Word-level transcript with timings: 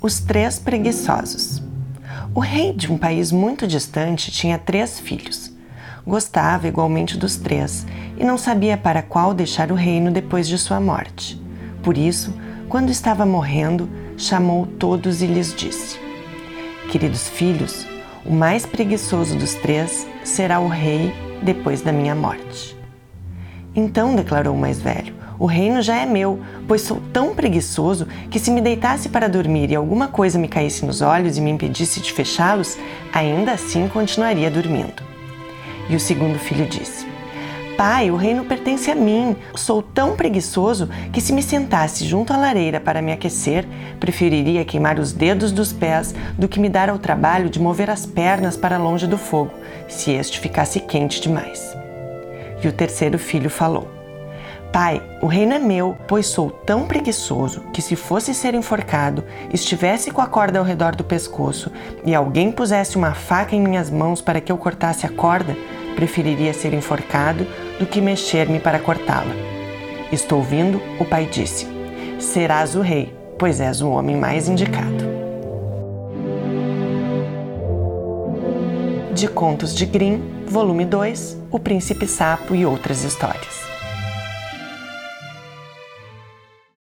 Os 0.00 0.20
Três 0.20 0.58
Preguiçosos. 0.58 1.62
O 2.34 2.40
rei 2.40 2.72
de 2.72 2.92
um 2.92 2.98
país 2.98 3.32
muito 3.32 3.66
distante 3.66 4.30
tinha 4.30 4.58
três 4.58 5.00
filhos. 5.00 5.50
Gostava 6.06 6.68
igualmente 6.68 7.16
dos 7.16 7.36
três 7.36 7.86
e 8.18 8.22
não 8.22 8.36
sabia 8.36 8.76
para 8.76 9.00
qual 9.00 9.32
deixar 9.32 9.72
o 9.72 9.74
reino 9.74 10.10
depois 10.10 10.46
de 10.46 10.58
sua 10.58 10.78
morte. 10.78 11.40
Por 11.82 11.96
isso, 11.96 12.32
quando 12.68 12.90
estava 12.90 13.24
morrendo, 13.24 13.88
chamou 14.18 14.66
todos 14.66 15.22
e 15.22 15.26
lhes 15.26 15.54
disse: 15.54 15.98
Queridos 16.92 17.26
filhos, 17.28 17.86
o 18.24 18.32
mais 18.32 18.66
preguiçoso 18.66 19.36
dos 19.36 19.54
três 19.54 20.06
será 20.22 20.60
o 20.60 20.68
rei 20.68 21.12
depois 21.42 21.80
da 21.80 21.90
minha 21.90 22.14
morte. 22.14 22.76
Então 23.74 24.14
declarou 24.14 24.54
o 24.54 24.60
mais 24.60 24.78
velho: 24.78 25.14
o 25.38 25.46
reino 25.46 25.82
já 25.82 25.96
é 25.96 26.06
meu, 26.06 26.40
pois 26.66 26.82
sou 26.82 27.00
tão 27.12 27.34
preguiçoso 27.34 28.06
que, 28.30 28.38
se 28.38 28.50
me 28.50 28.60
deitasse 28.60 29.08
para 29.08 29.28
dormir 29.28 29.70
e 29.70 29.76
alguma 29.76 30.08
coisa 30.08 30.38
me 30.38 30.48
caísse 30.48 30.84
nos 30.84 31.02
olhos 31.02 31.36
e 31.36 31.40
me 31.40 31.50
impedisse 31.50 32.00
de 32.00 32.12
fechá-los, 32.12 32.78
ainda 33.12 33.52
assim 33.52 33.88
continuaria 33.88 34.50
dormindo. 34.50 35.02
E 35.88 35.94
o 35.94 36.00
segundo 36.00 36.38
filho 36.38 36.66
disse: 36.66 37.06
Pai, 37.76 38.10
o 38.10 38.16
reino 38.16 38.44
pertence 38.44 38.90
a 38.90 38.94
mim. 38.94 39.36
Sou 39.54 39.82
tão 39.82 40.16
preguiçoso 40.16 40.88
que, 41.12 41.20
se 41.20 41.32
me 41.32 41.42
sentasse 41.42 42.06
junto 42.06 42.32
à 42.32 42.36
lareira 42.36 42.80
para 42.80 43.02
me 43.02 43.12
aquecer, 43.12 43.66
preferiria 44.00 44.64
queimar 44.64 44.98
os 44.98 45.12
dedos 45.12 45.52
dos 45.52 45.72
pés 45.72 46.14
do 46.38 46.48
que 46.48 46.58
me 46.58 46.70
dar 46.70 46.88
ao 46.88 46.98
trabalho 46.98 47.50
de 47.50 47.60
mover 47.60 47.90
as 47.90 48.06
pernas 48.06 48.56
para 48.56 48.78
longe 48.78 49.06
do 49.06 49.18
fogo, 49.18 49.52
se 49.88 50.10
este 50.10 50.40
ficasse 50.40 50.80
quente 50.80 51.20
demais. 51.20 51.76
E 52.64 52.66
o 52.66 52.72
terceiro 52.72 53.18
filho 53.18 53.50
falou: 53.50 53.95
Pai, 54.72 55.02
o 55.22 55.26
reino 55.26 55.54
é 55.54 55.58
meu, 55.58 55.96
pois 56.06 56.26
sou 56.26 56.50
tão 56.50 56.86
preguiçoso 56.86 57.62
que, 57.72 57.80
se 57.80 57.96
fosse 57.96 58.34
ser 58.34 58.54
enforcado, 58.54 59.24
estivesse 59.52 60.10
com 60.10 60.20
a 60.20 60.26
corda 60.26 60.58
ao 60.58 60.64
redor 60.64 60.94
do 60.94 61.04
pescoço 61.04 61.70
e 62.04 62.14
alguém 62.14 62.52
pusesse 62.52 62.96
uma 62.96 63.14
faca 63.14 63.56
em 63.56 63.60
minhas 63.60 63.90
mãos 63.90 64.20
para 64.20 64.40
que 64.40 64.52
eu 64.52 64.58
cortasse 64.58 65.06
a 65.06 65.08
corda, 65.08 65.56
preferiria 65.94 66.52
ser 66.52 66.74
enforcado 66.74 67.46
do 67.78 67.86
que 67.86 68.00
mexer-me 68.00 68.60
para 68.60 68.78
cortá-la. 68.78 69.34
Estou 70.12 70.42
vindo, 70.42 70.80
o 71.00 71.04
pai 71.04 71.26
disse: 71.26 71.66
Serás 72.20 72.76
o 72.76 72.80
rei, 72.80 73.16
pois 73.38 73.60
és 73.60 73.80
o 73.80 73.88
homem 73.88 74.16
mais 74.16 74.48
indicado. 74.48 75.16
De 79.14 79.26
Contos 79.26 79.74
de 79.74 79.86
Grimm, 79.86 80.20
volume 80.46 80.84
2 80.84 81.38
O 81.50 81.58
Príncipe 81.58 82.06
Sapo 82.06 82.54
e 82.54 82.66
Outras 82.66 83.02
Histórias. 83.02 83.75